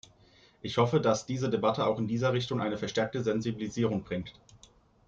Ich 0.63 0.79
hoffe, 0.79 0.99
dass 0.99 1.27
diese 1.27 1.47
Debatte 1.47 1.85
auch 1.85 1.99
in 1.99 2.07
dieser 2.07 2.33
Richtung 2.33 2.59
eine 2.59 2.79
verstärkte 2.79 3.21
Sensibilisierung 3.21 4.03
bringt. 4.03 4.33